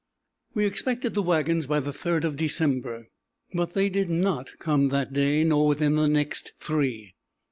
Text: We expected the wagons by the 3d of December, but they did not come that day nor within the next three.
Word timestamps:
We 0.55 0.65
expected 0.65 1.13
the 1.13 1.21
wagons 1.21 1.67
by 1.67 1.79
the 1.79 1.91
3d 1.91 2.23
of 2.23 2.35
December, 2.35 3.09
but 3.53 3.73
they 3.73 3.87
did 3.87 4.09
not 4.09 4.57
come 4.57 4.89
that 4.89 5.13
day 5.13 5.43
nor 5.43 5.67
within 5.67 5.93
the 5.93 6.07
next 6.07 6.53
three. 6.59 7.13